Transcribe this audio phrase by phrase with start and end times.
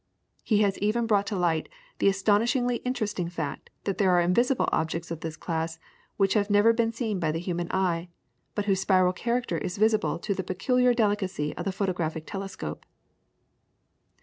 [0.43, 1.69] He has even brought to light
[1.99, 5.77] the astonishingly interesting fact that there are invisible objects of this class
[6.17, 8.09] which have never been seen by human eye,
[8.55, 12.83] but whose spiral character is visible to the peculiar delicacy of the photographic telescope.